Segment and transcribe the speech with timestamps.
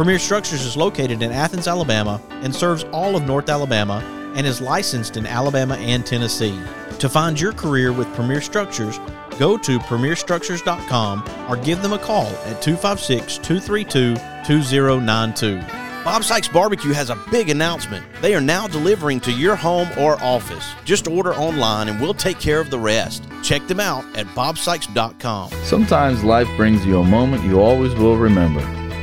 [0.00, 4.02] Premier Structures is located in Athens, Alabama, and serves all of North Alabama
[4.34, 6.58] and is licensed in Alabama and Tennessee.
[7.00, 8.98] To find your career with Premier Structures,
[9.38, 14.14] go to premierstructures.com or give them a call at 256 232
[14.46, 15.60] 2092.
[16.02, 18.06] Bob Sykes Barbecue has a big announcement.
[18.22, 20.72] They are now delivering to your home or office.
[20.86, 23.28] Just order online and we'll take care of the rest.
[23.42, 25.50] Check them out at bobsykes.com.
[25.62, 28.79] Sometimes life brings you a moment you always will remember.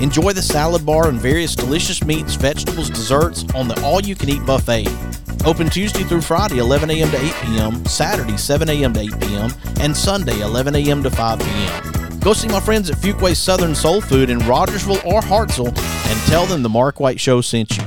[0.00, 4.28] Enjoy the salad bar and various delicious meats, vegetables, desserts on the all you can
[4.28, 4.88] eat buffet.
[5.44, 7.10] Open Tuesday through Friday, 11 a.m.
[7.10, 8.92] to 8 p.m., Saturday, 7 a.m.
[8.94, 11.02] to 8 p.m., and Sunday, 11 a.m.
[11.02, 12.20] to 5 p.m.
[12.20, 16.46] Go see my friends at Fuquay's Southern Soul Food in Rogersville or Hartselle and tell
[16.46, 17.84] them the Mark White Show sent you.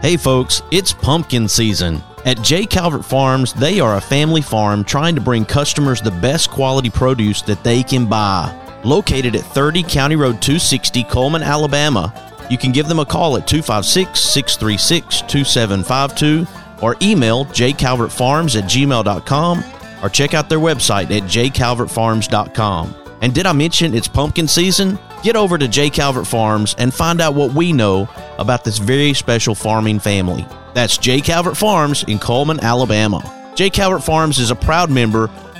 [0.00, 2.00] Hey folks, it's pumpkin season.
[2.24, 2.66] At J.
[2.66, 7.42] Calvert Farms, they are a family farm trying to bring customers the best quality produce
[7.42, 8.61] that they can buy.
[8.84, 12.12] Located at 30 County Road 260, Coleman, Alabama,
[12.50, 16.46] you can give them a call at 256 636 2752
[16.82, 19.64] or email jcalvertfarms at gmail.com
[20.02, 22.94] or check out their website at jcalvertfarms.com.
[23.22, 24.98] And did I mention it's pumpkin season?
[25.22, 25.88] Get over to J.
[25.88, 30.44] Calvert Farms and find out what we know about this very special farming family.
[30.74, 31.20] That's J.
[31.20, 33.22] Calvert Farms in Coleman, Alabama.
[33.54, 33.70] J.
[33.70, 35.30] Calvert Farms is a proud member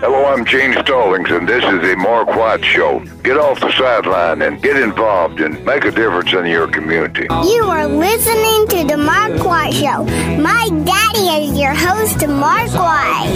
[0.00, 3.00] Hello, I'm Gene Stallings, and this is the Mark White Show.
[3.24, 7.22] Get off the sideline and get involved and make a difference in your community.
[7.22, 10.04] You are listening to the Mark White Show.
[10.40, 13.26] My daddy is your host, Mark White.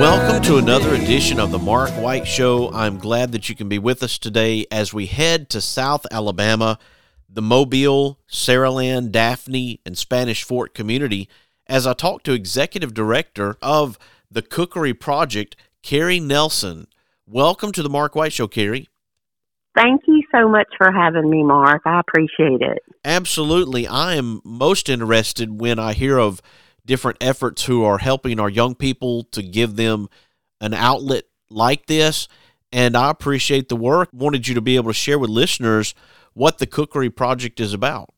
[0.00, 2.72] Welcome to another edition of the Mark White Show.
[2.72, 6.78] I'm glad that you can be with us today as we head to South Alabama,
[7.28, 11.28] the Mobile, Saraland, Daphne, and Spanish Fort community
[11.66, 13.98] as I talk to Executive Director of
[14.34, 16.88] the Cookery Project, Karrie Nelson.
[17.24, 18.88] Welcome to the Mark White Show, Karrie.
[19.76, 21.82] Thank you so much for having me, Mark.
[21.84, 22.82] I appreciate it.
[23.04, 23.86] Absolutely.
[23.86, 26.42] I am most interested when I hear of
[26.84, 30.08] different efforts who are helping our young people to give them
[30.60, 32.26] an outlet like this.
[32.72, 34.08] And I appreciate the work.
[34.12, 35.94] Wanted you to be able to share with listeners
[36.32, 38.10] what the Cookery Project is about.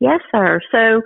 [0.00, 0.60] Yes, sir.
[0.70, 1.02] So,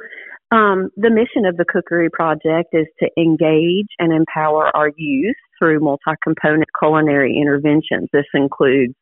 [0.52, 5.80] um, the mission of the Cookery Project is to engage and empower our youth through
[5.80, 8.08] multi component culinary interventions.
[8.12, 8.92] This includes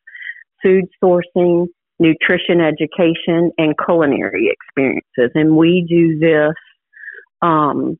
[0.63, 1.67] food sourcing,
[1.99, 5.31] nutrition education, and culinary experiences.
[5.35, 6.55] And we do this
[7.41, 7.99] um,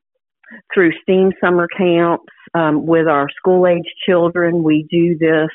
[0.72, 4.62] through STEAM summer camps um, with our school age children.
[4.62, 5.50] We do this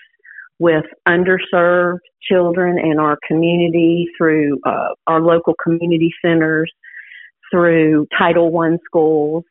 [0.60, 6.72] with underserved children in our community through uh, our local community centers
[7.52, 9.44] through Title I schools,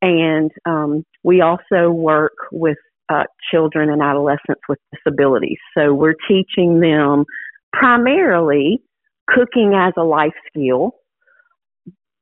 [0.00, 2.78] and um, we also work with
[3.08, 5.58] uh, children and adolescents with disabilities.
[5.76, 7.24] So we're teaching them
[7.72, 8.80] primarily
[9.28, 10.92] cooking as a life skill,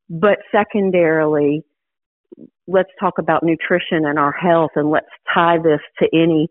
[0.08, 1.62] but secondarily,
[2.66, 6.48] let's talk about nutrition and our health, and let's tie this to any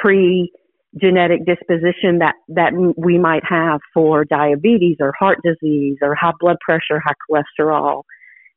[0.00, 0.50] pre
[0.96, 6.56] genetic disposition that that we might have for diabetes or heart disease or high blood
[6.64, 8.02] pressure, high cholesterol,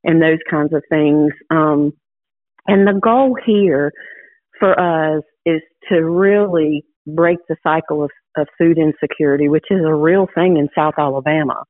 [0.04, 1.32] and those kinds of things.
[1.50, 1.94] Um,
[2.68, 3.92] and the goal here
[4.60, 9.94] for us is to really break the cycle of, of food insecurity, which is a
[9.94, 11.64] real thing in South Alabama,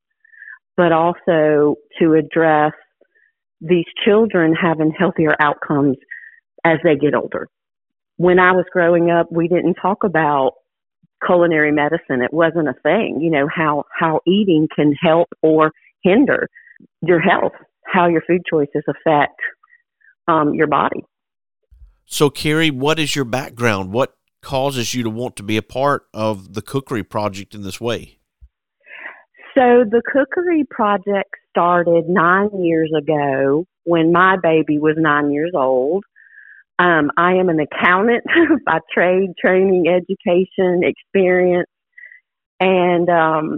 [0.76, 2.74] but also to address
[3.62, 5.98] these children having healthier outcomes
[6.66, 7.48] as they get older
[8.22, 10.52] when I was growing up, we didn't talk about
[11.26, 12.22] culinary medicine.
[12.22, 15.72] It wasn't a thing, you know, how, how eating can help or
[16.04, 16.48] hinder
[17.02, 17.54] your health,
[17.84, 19.40] how your food choices affect
[20.28, 21.04] um, your body.
[22.06, 23.92] So, Karrie, what is your background?
[23.92, 27.82] What causes you to want to be a part of the Cookery Project in this
[27.82, 28.20] way?
[29.56, 36.04] So, the Cookery Project started nine years ago when my baby was nine years old.
[36.82, 38.24] Um, I am an accountant
[38.66, 41.70] by trade, training, education, experience,
[42.60, 43.58] and um,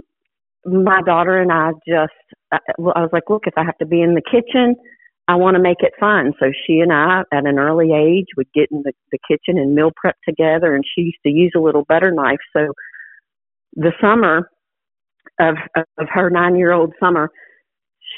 [0.66, 2.12] my daughter and I just,
[2.52, 4.76] I, I was like, look, if I have to be in the kitchen,
[5.26, 6.34] I want to make it fun.
[6.38, 9.74] So she and I, at an early age, would get in the, the kitchen and
[9.74, 12.40] meal prep together, and she used to use a little butter knife.
[12.54, 12.74] So
[13.72, 14.50] the summer
[15.40, 15.56] of
[15.98, 17.30] of her nine year old summer,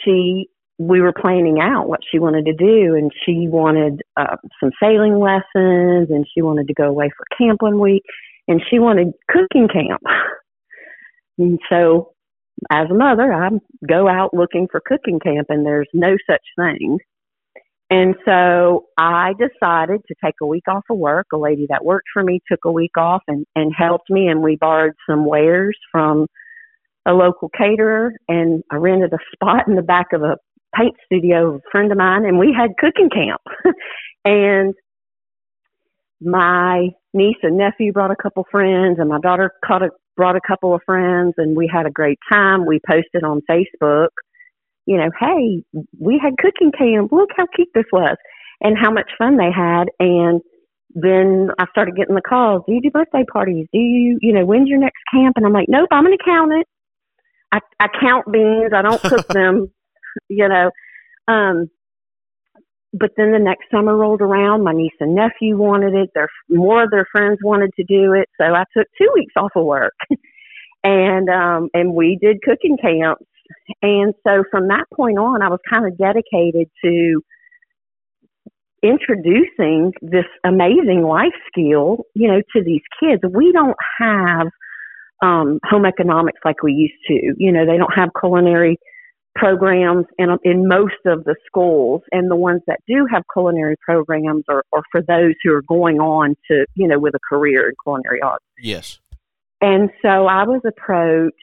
[0.05, 0.49] she
[0.79, 5.19] we were planning out what she wanted to do, and she wanted uh, some sailing
[5.19, 8.03] lessons, and she wanted to go away for camp one week,
[8.47, 10.03] and she wanted cooking camp.
[11.39, 12.13] and so,
[12.71, 13.51] as a mother, I
[13.89, 16.99] go out looking for cooking camp, and there's no such thing.
[17.89, 21.29] And so I decided to take a week off of work.
[21.33, 24.43] A lady that worked for me took a week off and, and helped me, and
[24.43, 26.27] we borrowed some wares from
[27.07, 30.37] a local caterer and I rented a spot in the back of a
[30.77, 33.41] paint studio a friend of mine, and we had cooking camp.
[34.25, 34.75] and
[36.21, 40.41] my niece and nephew brought a couple friends, and my daughter caught a, brought a
[40.47, 42.67] couple of friends, and we had a great time.
[42.67, 44.09] We posted on Facebook,
[44.87, 45.63] you know, hey,
[45.99, 47.13] we had cooking camp.
[47.13, 48.17] Look how cute this was,
[48.61, 49.87] and how much fun they had.
[49.99, 50.41] And
[50.95, 52.63] then I started getting the calls.
[52.67, 53.67] Do you do birthday parties?
[53.73, 55.37] Do you, you know, when's your next camp?
[55.37, 56.67] And I'm like, nope, I'm an accountant.
[57.53, 58.73] I, I count beans.
[58.75, 59.71] I don't cook them.
[60.29, 60.71] You know.
[61.29, 61.69] Um,
[62.93, 64.65] but then the next summer rolled around.
[64.65, 66.11] My niece and nephew wanted it.
[66.15, 69.53] Their more of their friends wanted to do it, so I took two weeks off
[69.57, 69.95] of work,
[70.85, 73.25] and um, and we did cooking camps.
[73.83, 77.23] And so from that point on, I was kind of dedicated to
[78.83, 83.23] introducing this amazing life skill, you know, to these kids.
[83.29, 84.49] We don't have
[85.23, 87.35] um, home economics like we used to.
[87.39, 88.79] You know, they don't have culinary
[89.37, 94.45] programs in, in most of the schools, and the ones that do have culinary programs
[94.49, 97.75] are, are for those who are going on to, you know, with a career in
[97.85, 98.45] culinary arts.
[98.59, 98.99] Yes.
[99.61, 101.35] And so I was approached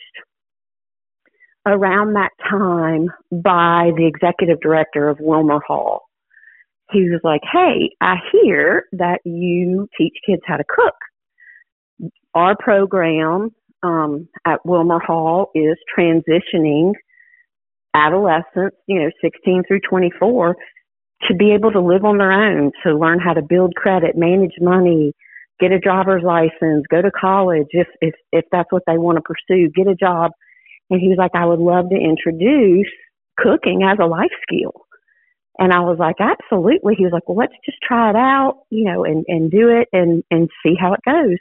[1.66, 6.02] around that time by the executive director of Wilmer Hall.
[6.92, 12.12] He was like, Hey, I hear that you teach kids how to cook.
[12.36, 16.94] Our program um, at Wilmer Hall is transitioning
[17.94, 20.56] adolescents, you know, 16 through 24,
[21.28, 24.56] to be able to live on their own, to learn how to build credit, manage
[24.60, 25.14] money,
[25.60, 29.22] get a driver's license, go to college if if if that's what they want to
[29.22, 30.32] pursue, get a job.
[30.90, 32.92] And he was like, I would love to introduce
[33.38, 34.74] cooking as a life skill.
[35.60, 36.96] And I was like, absolutely.
[36.98, 39.88] He was like, well, let's just try it out, you know, and, and do it
[39.94, 41.38] and, and see how it goes.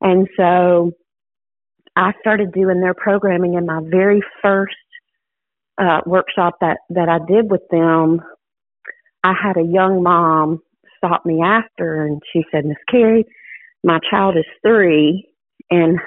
[0.00, 0.92] And so
[1.96, 4.76] I started doing their programming in my very first
[5.80, 8.20] uh, workshop that, that I did with them.
[9.24, 10.60] I had a young mom
[10.96, 13.24] stop me after and she said, Miss Karrie,
[13.84, 15.28] my child is three
[15.70, 15.98] and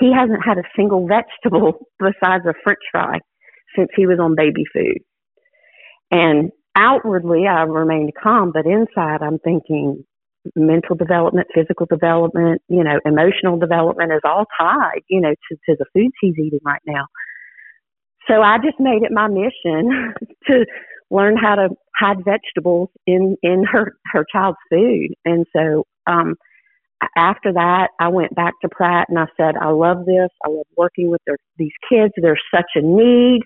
[0.00, 3.18] he hasn't had a single vegetable besides a french fry
[3.76, 4.98] since he was on baby food.
[6.10, 10.04] And outwardly, I remained calm, but inside, I'm thinking
[10.54, 15.76] mental development, physical development, you know, emotional development is all tied, you know, to, to
[15.78, 17.06] the foods he's eating right now.
[18.28, 20.14] So I just made it my mission
[20.48, 20.66] to
[21.10, 25.10] learn how to hide vegetables in in her her child's food.
[25.24, 26.34] And so um
[27.16, 30.30] after that, I went back to Pratt and I said, I love this.
[30.44, 32.12] I love working with their, these kids.
[32.16, 33.42] There's such a need.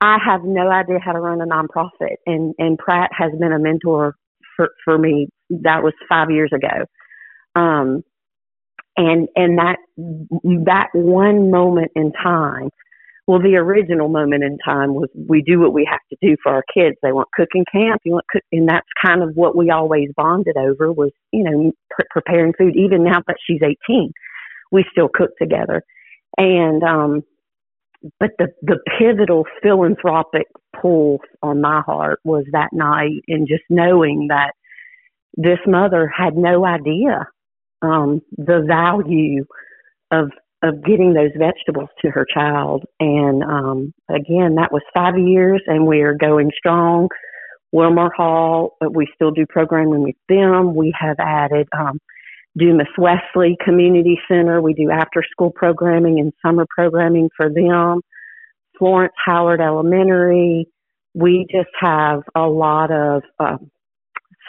[0.00, 3.58] I have no idea how to run a nonprofit, and and Pratt has been a
[3.58, 4.16] mentor
[4.56, 5.28] for for me.
[5.50, 6.84] That was five years ago,
[7.54, 8.02] um,
[8.96, 9.76] and and that
[10.66, 12.70] that one moment in time
[13.26, 16.52] well, the original moment in time was we do what we have to do for
[16.52, 16.96] our kids.
[17.02, 20.56] They want cooking camp, you want cook, and that's kind of what we always bonded
[20.56, 22.76] over was, you know, pre- preparing food.
[22.76, 24.12] Even now that she's 18,
[24.70, 25.82] we still cook together.
[26.36, 27.22] And, um,
[28.20, 30.46] but the, the pivotal philanthropic
[30.78, 34.52] pull on my heart was that night and just knowing that
[35.36, 37.26] this mother had no idea,
[37.80, 39.46] um, the value
[40.10, 40.30] of
[40.64, 42.84] of getting those vegetables to her child.
[42.98, 47.08] And um, again, that was five years, and we are going strong.
[47.70, 50.74] Wilmer Hall, we still do programming with them.
[50.74, 51.98] We have added um,
[52.56, 54.62] Dumas Wesley Community Center.
[54.62, 58.00] We do after school programming and summer programming for them.
[58.78, 60.66] Florence Howard Elementary.
[61.14, 63.58] We just have a lot of uh,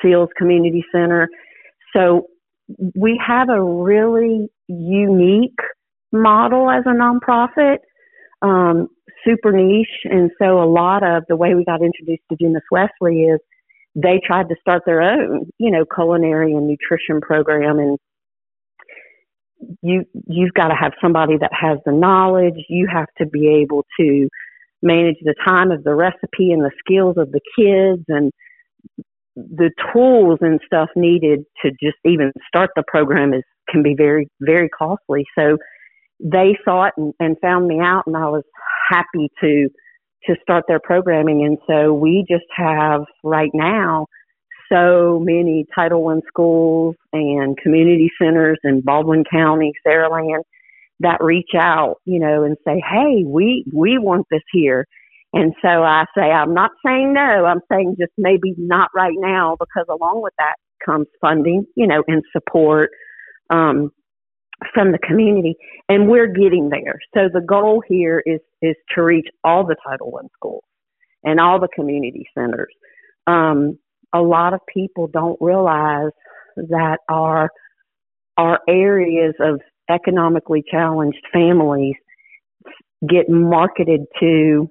[0.01, 1.27] Seals Community Center.
[1.95, 2.27] So
[2.95, 5.59] we have a really unique
[6.15, 7.77] model as a nonprofit,
[8.41, 8.87] um,
[9.25, 10.05] super niche.
[10.05, 13.39] And so a lot of the way we got introduced to Dumas Wesley is
[13.95, 17.97] they tried to start their own, you know, culinary and nutrition program and
[19.81, 22.55] you you've got to have somebody that has the knowledge.
[22.69, 24.27] You have to be able to
[24.81, 28.31] manage the time of the recipe and the skills of the kids and
[29.35, 34.27] the tools and stuff needed to just even start the program is can be very
[34.41, 35.25] very costly.
[35.37, 35.57] So
[36.19, 38.43] they saw it and, and found me out, and I was
[38.89, 39.69] happy to
[40.25, 41.45] to start their programming.
[41.45, 44.07] And so we just have right now
[44.71, 50.41] so many Title One schools and community centers in Baldwin County, Saraland,
[51.01, 54.85] that reach out, you know, and say, "Hey, we we want this here."
[55.33, 57.45] And so I say, I'm not saying no.
[57.45, 62.03] I'm saying just maybe not right now because along with that comes funding, you know,
[62.07, 62.91] and support.
[63.49, 63.91] Um,
[64.73, 65.55] from the community,
[65.89, 66.99] and we're getting there.
[67.13, 70.63] So the goal here is is to reach all the Title One schools
[71.23, 72.73] and all the community centers.
[73.27, 73.77] Um,
[74.13, 76.11] a lot of people don't realize
[76.55, 77.49] that our
[78.37, 81.95] our areas of economically challenged families
[83.07, 84.69] get marketed to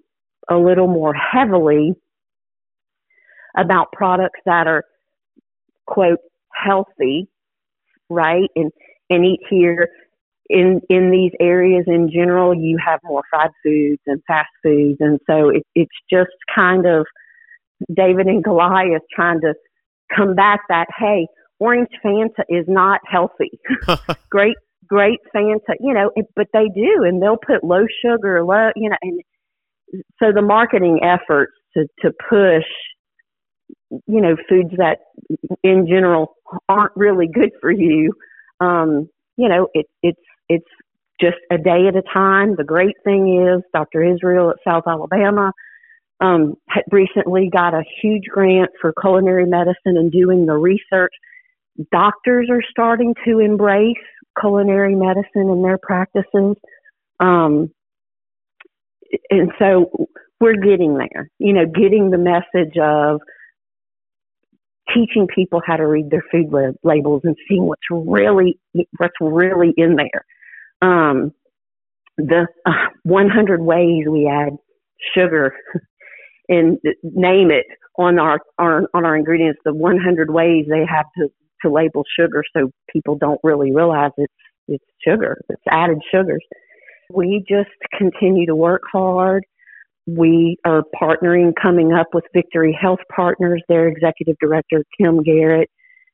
[0.50, 1.93] a little more heavily
[3.57, 4.85] about products that are
[5.87, 6.19] quote
[6.53, 7.29] healthy
[8.11, 8.73] right and
[9.11, 9.89] and eat here.
[10.51, 15.19] In in these areas in general, you have more fried foods and fast foods, and
[15.27, 17.07] so it, it's just kind of
[17.95, 19.55] David and Goliath trying to
[20.15, 20.87] combat that.
[20.99, 21.27] Hey,
[21.61, 23.59] orange Fanta is not healthy.
[24.31, 24.57] great,
[24.87, 28.91] great Fanta, you know, it, but they do, and they'll put low sugar, low, you
[28.91, 29.23] know, and
[30.23, 32.65] so the marketing efforts to to push
[34.07, 34.99] you know foods that
[35.63, 36.35] in general
[36.69, 38.13] aren't really good for you
[38.61, 40.69] um, you know, it, it's it's
[41.21, 42.57] just a day at a time.
[42.57, 44.03] The great thing is Dr.
[44.03, 45.53] Israel at South Alabama
[46.21, 46.55] um,
[46.91, 51.13] recently got a huge grant for culinary medicine and doing the research.
[51.91, 53.97] Doctors are starting to embrace
[54.41, 56.57] culinary medicine in their practices.
[57.21, 57.71] Um,
[59.31, 60.09] and so
[60.41, 61.31] we're getting there.
[61.39, 63.21] You know, getting the message of
[64.93, 68.59] teaching people how to read their food lab- labels and seeing what's really
[68.99, 70.25] what's really in there.
[70.83, 71.33] Um,
[72.17, 72.73] the uh,
[73.05, 74.57] 100 ways we add
[75.17, 75.55] sugar
[76.49, 79.61] and name it on our, our on our ingredients.
[79.64, 81.29] The 100 ways they have to
[81.62, 84.33] to label sugar, so people don't really realize it's
[84.69, 85.41] it's sugar.
[85.49, 86.45] It's added sugars.
[87.11, 89.45] We just continue to work hard.
[90.07, 95.71] We are partnering, coming up with Victory Health Partners, their executive director, Kim Garrett.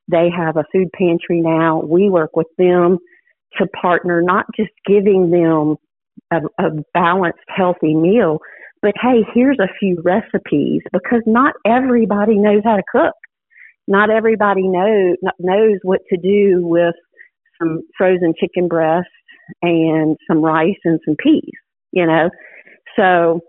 [0.08, 1.82] They have a food pantry now.
[1.82, 2.98] We work with them
[3.58, 5.76] to partner, not just giving them
[6.30, 8.38] a, a balanced, healthy meal,
[8.82, 13.14] but hey, here's a few recipes because not everybody knows how to cook.
[13.86, 16.94] Not everybody knows knows what to do with
[17.60, 19.08] some frozen chicken breast
[19.62, 21.50] and some rice and some peas,
[21.92, 22.30] you know.
[22.96, 23.40] So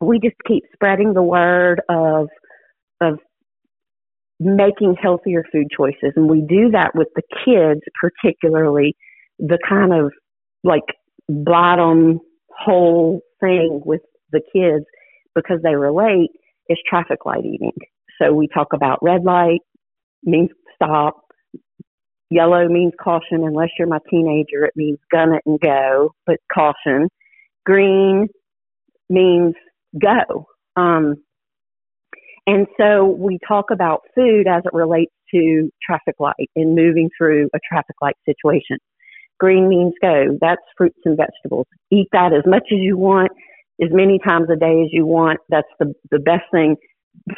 [0.00, 2.28] we just keep spreading the word of
[3.00, 3.18] of
[4.40, 8.94] making healthier food choices and we do that with the kids particularly
[9.38, 10.12] the kind of
[10.62, 10.82] like
[11.28, 14.00] bottom whole thing with
[14.30, 14.84] the kids
[15.34, 16.30] because they relate
[16.68, 17.72] is traffic light eating
[18.20, 19.60] so we talk about red light
[20.24, 21.16] means stop
[22.30, 24.64] Yellow means caution unless you're my teenager.
[24.64, 27.08] It means gun it and go, but caution.
[27.64, 28.28] Green
[29.08, 29.54] means
[30.00, 30.46] go.
[30.76, 31.16] Um,
[32.46, 37.50] and so we talk about food as it relates to traffic light and moving through
[37.54, 38.78] a traffic light situation.
[39.38, 40.38] Green means go.
[40.40, 41.66] That's fruits and vegetables.
[41.90, 43.30] Eat that as much as you want,
[43.82, 45.40] as many times a day as you want.
[45.48, 46.76] That's the, the best thing.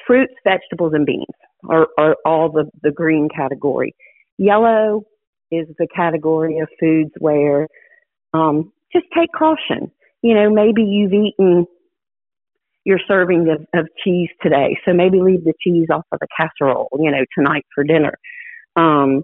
[0.06, 1.26] Fruits, vegetables, and beans
[1.68, 3.94] are, are all the, the green category.
[4.38, 5.02] Yellow
[5.50, 7.66] is the category of foods where
[8.32, 9.90] um, just take caution.
[10.22, 11.66] You know, maybe you've eaten
[12.84, 16.88] your serving of, of cheese today, so maybe leave the cheese off of the casserole,
[16.98, 18.14] you know, tonight for dinner.
[18.76, 19.22] Um,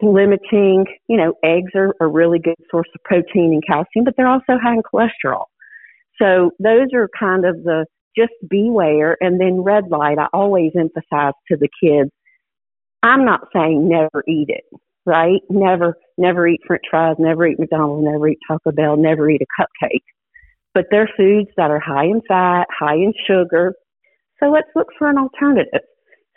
[0.00, 4.28] limiting, you know, eggs are a really good source of protein and calcium, but they're
[4.28, 5.44] also high in cholesterol.
[6.20, 9.16] So those are kind of the just beware.
[9.20, 12.10] And then red light, I always emphasize to the kids
[13.06, 14.64] I'm not saying never eat it,
[15.04, 15.40] right?
[15.48, 19.62] Never, never eat French fries, never eat McDonald's, never eat Taco Bell, never eat a
[19.62, 20.02] cupcake.
[20.76, 23.72] But they're foods that are high in fat, high in sugar.
[24.38, 25.80] So let's look for an alternative.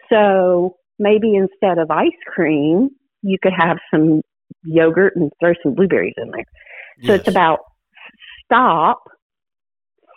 [0.10, 2.88] So maybe instead of ice cream,
[3.22, 4.22] you could have some
[4.64, 6.46] yogurt and throw some blueberries in there.
[7.04, 7.20] So yes.
[7.20, 7.60] it's about
[8.46, 9.04] stop,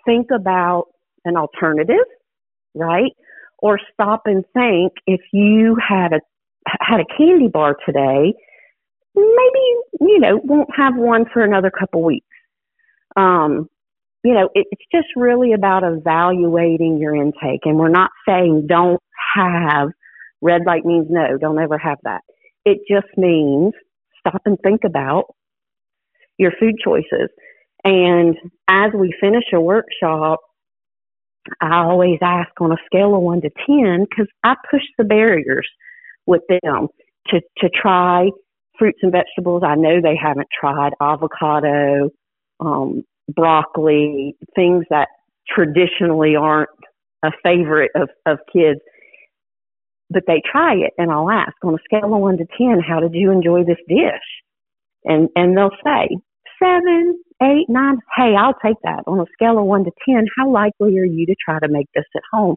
[0.06, 0.84] think about
[1.24, 2.06] an alternative,
[2.76, 3.10] right?
[3.58, 6.20] Or stop and think if you had a
[6.78, 8.34] had a candy bar today,
[9.16, 9.64] maybe,
[10.00, 12.26] you know, won't have one for another couple weeks.
[13.16, 13.68] Um,
[14.24, 17.62] you know, it, it's just really about evaluating your intake.
[17.64, 19.00] And we're not saying don't
[19.36, 19.88] have
[20.40, 22.22] red light means no, don't ever have that.
[22.64, 23.72] It just means
[24.20, 25.24] stop and think about
[26.38, 27.28] your food choices.
[27.84, 28.36] And
[28.68, 30.40] as we finish a workshop,
[31.60, 35.68] I always ask on a scale of one to 10 because I push the barriers
[36.26, 36.86] with them
[37.28, 38.28] to, to try
[38.78, 42.10] fruits and vegetables I know they haven't tried, avocado,
[42.60, 45.08] um, broccoli, things that
[45.48, 46.70] traditionally aren't
[47.24, 48.80] a favorite of, of kids.
[50.10, 53.00] But they try it and I'll ask on a scale of one to ten, how
[53.00, 54.28] did you enjoy this dish?
[55.04, 56.16] And and they'll say
[56.62, 57.98] seven, eight, nine.
[58.16, 59.04] Hey, I'll take that.
[59.06, 61.86] On a scale of one to ten, how likely are you to try to make
[61.94, 62.56] this at home?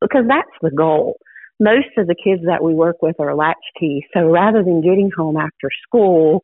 [0.00, 1.16] Because that's the goal
[1.60, 4.06] most of the kids that we work with are latchkey.
[4.12, 6.42] So rather than getting home after school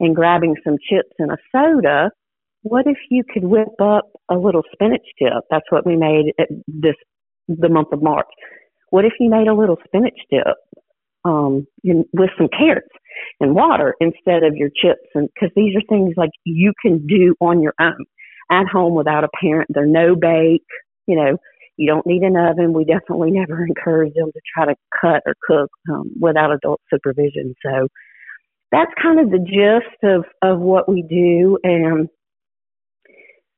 [0.00, 2.10] and grabbing some chips and a soda,
[2.64, 5.44] what if you could whip up a little spinach dip?
[5.50, 6.32] That's what we made
[6.66, 6.96] this
[7.46, 8.26] the month of March.
[8.90, 10.56] What if you made a little spinach dip
[11.26, 12.88] um, with some carrots
[13.38, 15.06] and water instead of your chips?
[15.14, 18.06] And because these are things like you can do on your own
[18.50, 19.68] at home without a parent.
[19.70, 20.64] They're no bake.
[21.06, 21.36] You know,
[21.76, 22.72] you don't need an oven.
[22.72, 27.54] We definitely never encourage them to try to cut or cook um, without adult supervision.
[27.62, 27.88] So
[28.72, 31.58] that's kind of the gist of, of what we do.
[31.62, 32.08] And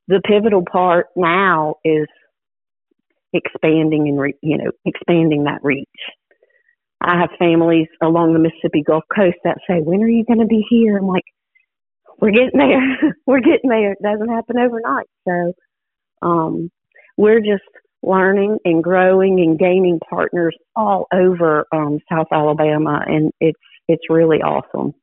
[0.07, 2.07] the pivotal part now is
[3.33, 5.87] expanding and, re- you know, expanding that reach.
[7.01, 10.45] I have families along the Mississippi Gulf Coast that say, when are you going to
[10.45, 10.97] be here?
[10.97, 11.25] I'm like,
[12.19, 13.13] we're getting there.
[13.27, 13.93] we're getting there.
[13.93, 15.07] It doesn't happen overnight.
[15.27, 15.53] So,
[16.21, 16.71] um,
[17.17, 17.63] we're just
[18.03, 24.37] learning and growing and gaining partners all over um, South Alabama, and it's it's really
[24.37, 24.93] awesome.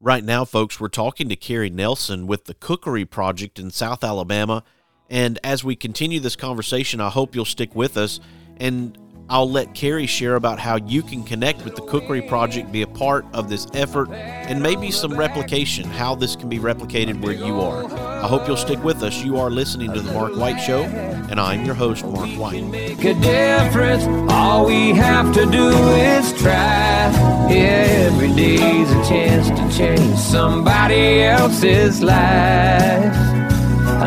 [0.00, 4.62] Right now, folks, we're talking to Karrie Nelson with the Cookery Project in South Alabama,
[5.08, 8.20] And as we continue this conversation, I hope you'll stick with us.
[8.58, 8.98] And
[9.28, 12.86] I'll let Karrie share about how you can connect with the Cookery Project, be a
[12.86, 17.60] part of this effort, and maybe some replication, how this can be replicated where you
[17.60, 17.84] are.
[18.22, 19.24] I hope you'll stick with us.
[19.24, 22.62] You are listening to The Mark White Show, and I'm your host, Mark White.
[22.64, 24.04] Make a difference.
[24.30, 27.12] All we have to do is try.
[27.50, 33.12] Every day's a chance to change somebody else's life.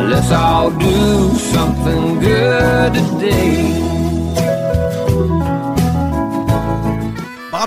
[0.10, 3.89] Let's all do something good today.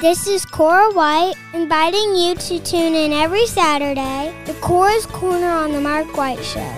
[0.00, 5.72] This is Cora White inviting you to tune in every Saturday to Cora's Corner on
[5.72, 6.72] the Mark White Show.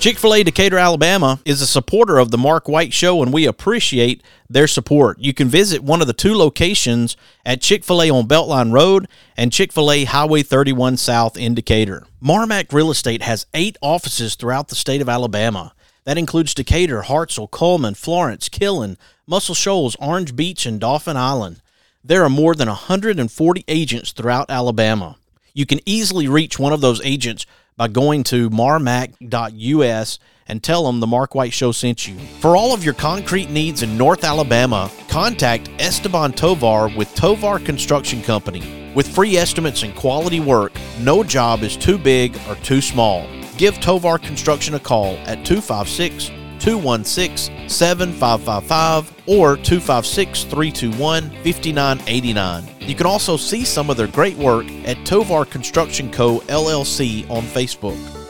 [0.00, 3.44] Chick fil A Decatur, Alabama is a supporter of the Mark White Show, and we
[3.44, 5.18] appreciate their support.
[5.18, 9.08] You can visit one of the two locations at Chick fil A on Beltline Road
[9.36, 12.06] and Chick fil A Highway 31 South in Decatur.
[12.24, 15.74] Marmac Real Estate has eight offices throughout the state of Alabama.
[16.04, 21.62] That includes Decatur, Hartselle, Coleman, Florence, Killen, Muscle Shoals, Orange Beach, and Dauphin Island.
[22.04, 25.16] There are more than 140 agents throughout Alabama.
[25.54, 31.00] You can easily reach one of those agents by going to marmac.us and tell them
[31.00, 32.18] the Mark White Show sent you.
[32.40, 38.22] For all of your concrete needs in North Alabama, contact Esteban Tovar with Tovar Construction
[38.22, 38.92] Company.
[38.94, 43.26] With free estimates and quality work, no job is too big or too small.
[43.56, 52.68] Give Tovar Construction a call at 256 216 7555 or 256 321 5989.
[52.80, 56.38] You can also see some of their great work at Tovar Construction Co.
[56.40, 58.21] LLC on Facebook.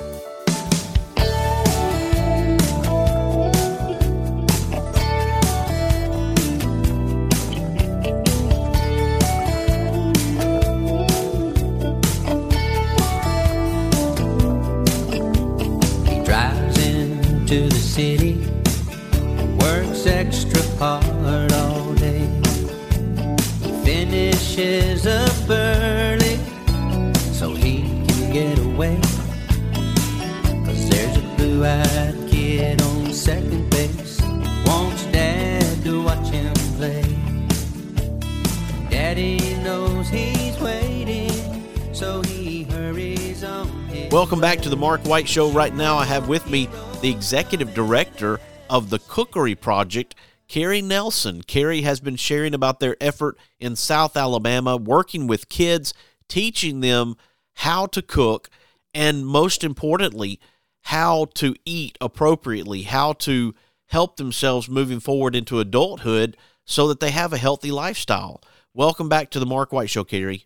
[44.32, 45.50] Welcome back to the Mark White Show.
[45.50, 46.66] Right now, I have with me
[47.02, 48.40] the executive director
[48.70, 50.14] of the Cookery Project,
[50.48, 51.42] Karrie Nelson.
[51.42, 55.92] Karrie has been sharing about their effort in South Alabama, working with kids,
[56.30, 57.16] teaching them
[57.56, 58.48] how to cook,
[58.94, 60.40] and most importantly,
[60.84, 63.54] how to eat appropriately, how to
[63.88, 68.40] help themselves moving forward into adulthood so that they have a healthy lifestyle.
[68.72, 70.44] Welcome back to the Mark White Show, Karrie.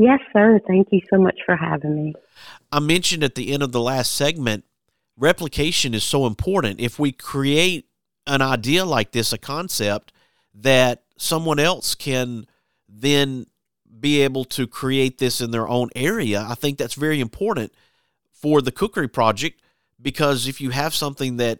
[0.00, 0.60] Yes, sir.
[0.64, 2.14] Thank you so much for having me.
[2.70, 4.64] I mentioned at the end of the last segment,
[5.16, 6.78] replication is so important.
[6.78, 7.88] If we create
[8.24, 10.12] an idea like this, a concept
[10.54, 12.46] that someone else can
[12.88, 13.46] then
[13.98, 17.72] be able to create this in their own area, I think that's very important
[18.30, 19.60] for the cookery project
[20.00, 21.58] because if you have something that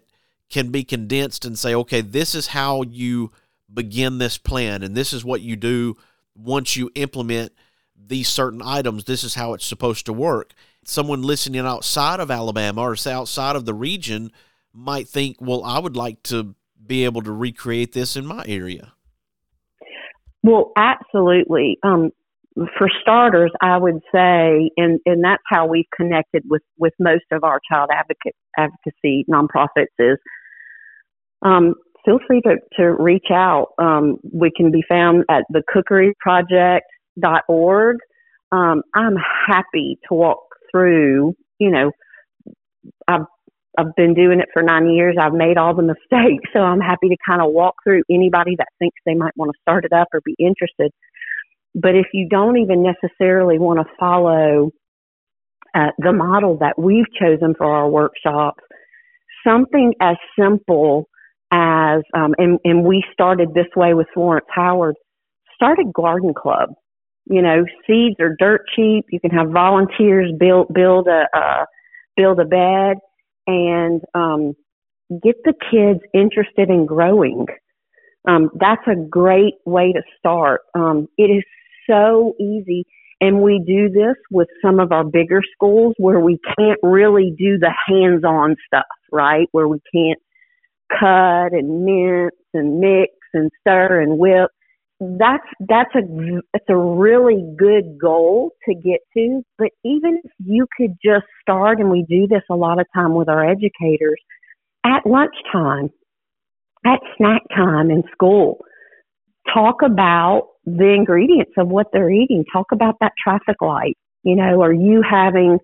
[0.49, 3.33] can be condensed and say, okay, this is how you
[3.73, 5.97] begin this plan and this is what you do
[6.35, 7.51] once you implement
[8.09, 10.53] these certain items, this is how it's supposed to work.
[10.83, 14.31] Someone listening outside of Alabama or outside of the region
[14.73, 18.93] might think, well, I would like to be able to recreate this in my area.
[20.43, 21.77] Well, absolutely.
[21.83, 22.11] Um,
[22.77, 27.43] for starters, I would say, and, and that's how we've connected with, with most of
[27.43, 30.17] our child advocate, advocacy nonprofits is
[31.41, 33.67] um, feel free to, to reach out.
[33.77, 35.61] Um, we can be found at the
[37.17, 37.97] cookeryproject.org.
[38.51, 39.15] Um, I'm
[39.47, 41.91] happy to walk through, you know,
[43.07, 43.25] I've,
[43.77, 45.15] I've been doing it for nine years.
[45.19, 46.49] I've made all the mistakes.
[46.53, 49.61] So I'm happy to kind of walk through anybody that thinks they might want to
[49.61, 50.91] start it up or be interested.
[51.75, 54.71] But if you don't even necessarily want to follow
[55.75, 58.63] uh, the model that we've chosen for our workshops,
[59.47, 61.07] something as simple
[61.51, 64.95] as, um, and, and we started this way with Florence Howard,
[65.55, 66.69] started garden club.
[67.29, 69.05] You know, seeds are dirt cheap.
[69.11, 71.65] You can have volunteers build build a uh,
[72.17, 72.97] build a bed
[73.47, 74.53] and um,
[75.23, 77.45] get the kids interested in growing.
[78.27, 80.61] Um, that's a great way to start.
[80.75, 81.43] Um, it is
[81.89, 82.85] so easy.
[83.21, 87.57] And we do this with some of our bigger schools where we can't really do
[87.57, 89.47] the hands on stuff, right?
[89.51, 90.19] Where we can't
[90.89, 94.51] cut and mince and mix and stir and whip.
[94.99, 96.01] That's that's a
[96.53, 99.41] it's a really good goal to get to.
[99.57, 103.13] But even if you could just start, and we do this a lot of time
[103.13, 104.19] with our educators,
[104.85, 105.89] at lunchtime,
[106.85, 108.57] at snack time in school,
[109.53, 112.43] talk about the ingredients of what they're eating.
[112.51, 113.97] Talk about that traffic light.
[114.23, 115.59] You know, are you having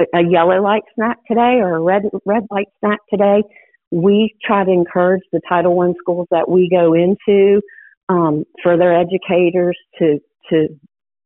[0.00, 3.42] a, a yellow light snack today or a red red light snack today?
[3.90, 7.60] We try to encourage the Title One schools that we go into
[8.08, 10.18] um, for their educators to
[10.50, 10.68] to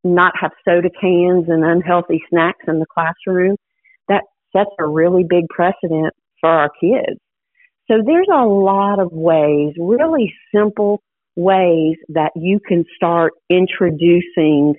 [0.04, 3.56] not have soda cans and unhealthy snacks in the classroom.
[4.08, 7.20] That sets a really big precedent for our kids.
[7.90, 11.02] So there's a lot of ways, really simple
[11.36, 14.74] ways that you can start introducing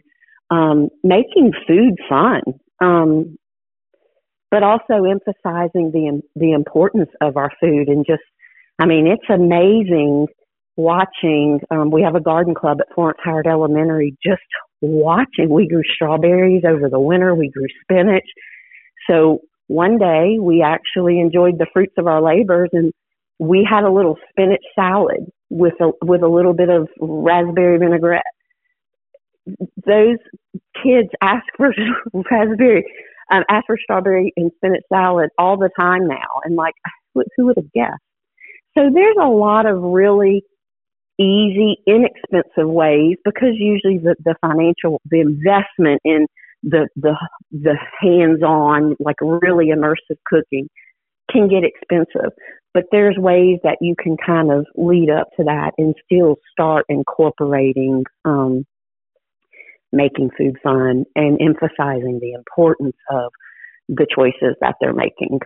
[0.50, 2.42] um, making food fun,
[2.80, 3.38] um,
[4.52, 8.22] but also emphasizing the the importance of our food and just,
[8.80, 10.28] I mean, it's amazing
[10.76, 11.60] watching.
[11.72, 14.16] Um, we have a garden club at Florence Howard Elementary.
[14.26, 14.42] Just
[14.82, 17.36] watching, we grew strawberries over the winter.
[17.36, 18.26] We grew spinach.
[19.10, 22.92] So one day we actually enjoyed the fruits of our labors and
[23.40, 28.24] we had a little spinach salad with a with a little bit of raspberry vinaigrette.
[29.86, 30.18] Those
[30.82, 31.74] kids ask for
[32.32, 32.86] raspberry,
[33.32, 36.74] um, ask for strawberry and spinach salad all the time now, and like
[37.14, 38.02] who, who would have guessed?
[38.78, 40.44] So there's a lot of really
[41.19, 46.28] easy, inexpensive ways because usually the, the financial the investment in
[46.63, 47.15] the the
[47.52, 50.67] the hands-on like really immersive cooking
[51.30, 52.32] can get expensive
[52.73, 56.86] but there's ways that you can kind of lead up to that and still start
[56.89, 58.65] incorporating um,
[59.91, 63.32] making food fun and emphasizing the importance of
[63.88, 65.39] the choices that they're making.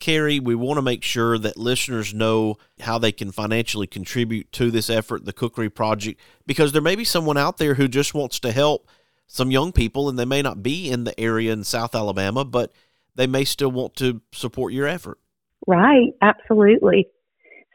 [0.00, 4.70] Karrie, we want to make sure that listeners know how they can financially contribute to
[4.70, 8.40] this effort, the Cookery Project, because there may be someone out there who just wants
[8.40, 8.88] to help
[9.26, 12.72] some young people and they may not be in the area in South Alabama, but
[13.14, 15.18] they may still want to support your effort.
[15.66, 17.08] Right, absolutely.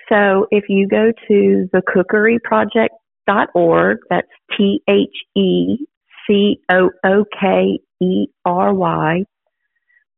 [0.10, 5.78] So if you go to the cookeryproject.org, that's T H E
[6.28, 9.24] C O O K E R Y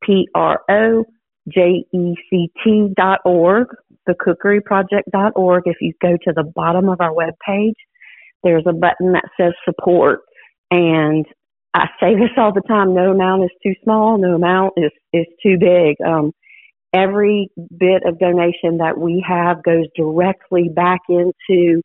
[0.03, 1.05] P R O
[1.47, 3.67] J E C T dot org,
[4.05, 5.63] the cookeryproject.org.
[5.65, 7.75] If you go to the bottom of our web page,
[8.43, 10.21] there's a button that says support.
[10.71, 11.25] And
[11.73, 15.25] I say this all the time no amount is too small, no amount is, is
[15.41, 15.95] too big.
[16.05, 16.31] Um,
[16.93, 21.81] every bit of donation that we have goes directly back into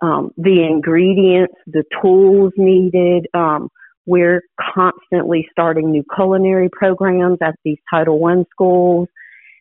[0.00, 3.26] um, the ingredients, the tools needed.
[3.34, 3.68] Um,
[4.08, 4.42] we're
[4.74, 9.08] constantly starting new culinary programs at these Title One schools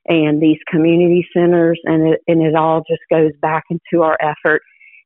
[0.06, 4.62] and these community centers, and it, and it all just goes back into our effort.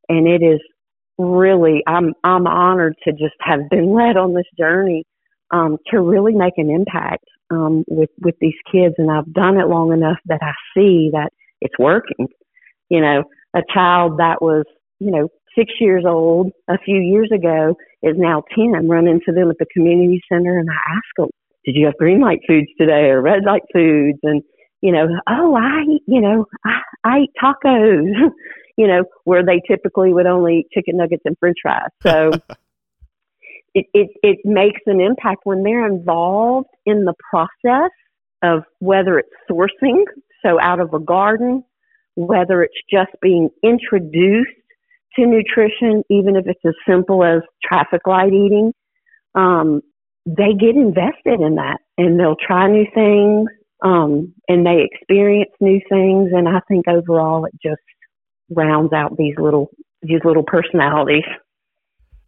[0.07, 0.59] And it is
[1.17, 5.05] really, I'm I'm honored to just have been led on this journey
[5.49, 9.67] um, to really make an impact um, with with these kids, and I've done it
[9.67, 12.27] long enough that I see that it's working.
[12.89, 13.23] You know,
[13.55, 14.65] a child that was
[14.99, 18.87] you know six years old a few years ago is now ten.
[18.87, 21.29] Run into them at the community center, and I ask them,
[21.65, 24.41] "Did you have green light foods today or red light foods?" And
[24.81, 28.31] you know, oh, I you know I, I eat tacos.
[28.77, 31.89] you know, where they typically would only eat chicken nuggets and French fries.
[32.01, 32.31] So.
[33.73, 37.91] it, it, it makes an impact when they're involved in the process
[38.43, 40.03] of whether it's sourcing,
[40.43, 41.63] so out of a garden,
[42.15, 44.49] whether it's just being introduced
[45.15, 48.73] to nutrition, even if it's as simple as traffic light eating,
[49.35, 49.81] um,
[50.25, 53.49] they get invested in that and they'll try new things
[53.83, 56.29] um, and they experience new things.
[56.33, 57.81] And I think overall it just
[58.49, 59.69] rounds out these little
[60.01, 61.23] these little personalities.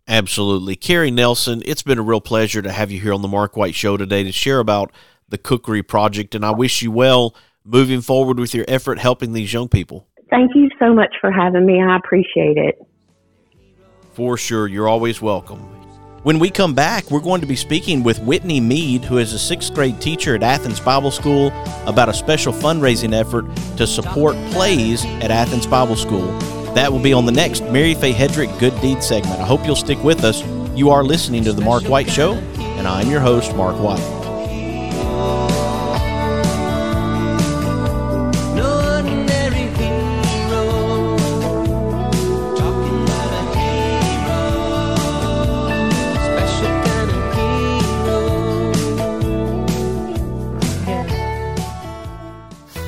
[0.07, 0.75] Absolutely.
[0.75, 3.73] Karrie Nelson, it's been a real pleasure to have you here on the Mark White
[3.73, 4.91] Show today to share about
[5.29, 6.35] the Cookery Project.
[6.35, 10.07] And I wish you well moving forward with your effort helping these young people.
[10.33, 11.79] Thank you so much for having me.
[11.79, 12.79] I appreciate it.
[14.13, 14.65] For sure.
[14.65, 15.59] You're always welcome.
[16.23, 19.37] When we come back, we're going to be speaking with Whitney Mead, who is a
[19.37, 21.51] sixth grade teacher at Athens Bible School,
[21.85, 23.45] about a special fundraising effort
[23.77, 26.25] to support plays at Athens Bible School.
[26.73, 29.39] That will be on the next Mary Faye Hedrick Good Deed segment.
[29.39, 30.43] I hope you'll stick with us.
[30.75, 34.22] You are listening to The Mark White Show, and I'm your host, Mark White.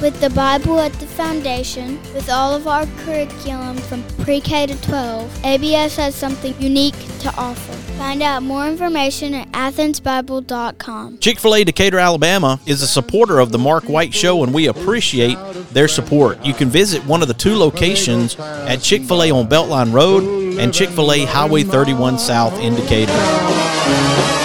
[0.00, 4.80] With the Bible at the foundation, with all of our curriculum from pre K to
[4.80, 7.74] 12, ABS has something unique to offer.
[7.98, 11.18] Find out more information at athensbible.com.
[11.18, 14.68] Chick fil A Decatur, Alabama is a supporter of the Mark White Show, and we
[14.68, 15.36] appreciate
[15.70, 16.42] their support.
[16.42, 20.58] You can visit one of the two locations at Chick fil A on Beltline Road
[20.58, 24.39] and Chick fil A Highway 31 South in Decatur.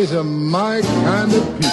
[0.00, 1.69] These are my kind of people.